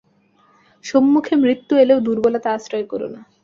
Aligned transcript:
সম্মুখে 0.85 1.33
মৃত্যু 1.35 1.73
এলেও 1.77 1.99
দুর্বলতা 1.99 2.49
আশ্রয় 2.53 2.85
কর 2.85 3.01
না। 3.13 3.21